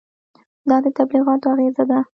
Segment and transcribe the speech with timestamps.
[0.69, 1.99] دا د تبلیغاتو اغېزه ده.